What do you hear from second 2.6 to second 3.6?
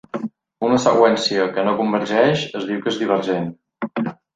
es diu que és divergent.